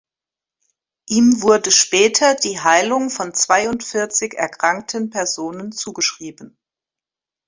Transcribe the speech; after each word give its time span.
Ihm 1.09 1.43
wurde 1.43 1.69
später 1.69 2.33
die 2.33 2.59
Heilung 2.59 3.11
von 3.11 3.35
zweiundvierzig 3.35 4.33
erkrankten 4.33 5.11
Personen 5.11 5.71
zugeschrieben. 5.71 6.57